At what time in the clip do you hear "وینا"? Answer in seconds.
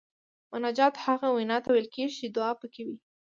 1.35-1.57